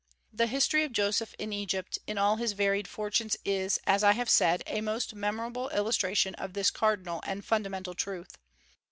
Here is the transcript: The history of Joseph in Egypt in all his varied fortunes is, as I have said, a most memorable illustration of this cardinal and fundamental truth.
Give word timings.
The 0.33 0.47
history 0.47 0.83
of 0.83 0.93
Joseph 0.93 1.35
in 1.37 1.53
Egypt 1.53 1.99
in 2.07 2.17
all 2.17 2.37
his 2.37 2.53
varied 2.53 2.87
fortunes 2.87 3.37
is, 3.45 3.77
as 3.85 4.03
I 4.03 4.13
have 4.13 4.31
said, 4.31 4.63
a 4.65 4.81
most 4.81 5.13
memorable 5.13 5.69
illustration 5.69 6.33
of 6.39 6.53
this 6.53 6.71
cardinal 6.71 7.21
and 7.23 7.45
fundamental 7.45 7.93
truth. 7.93 8.39